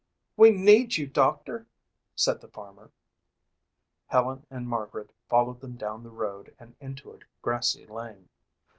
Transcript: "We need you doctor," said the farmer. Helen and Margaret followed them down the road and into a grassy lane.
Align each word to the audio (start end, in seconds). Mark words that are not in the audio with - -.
"We 0.35 0.49
need 0.49 0.97
you 0.97 1.05
doctor," 1.05 1.67
said 2.15 2.41
the 2.41 2.47
farmer. 2.47 2.91
Helen 4.07 4.47
and 4.49 4.67
Margaret 4.67 5.11
followed 5.29 5.61
them 5.61 5.75
down 5.77 6.01
the 6.01 6.09
road 6.09 6.55
and 6.57 6.75
into 6.79 7.13
a 7.13 7.19
grassy 7.43 7.85
lane. 7.85 8.27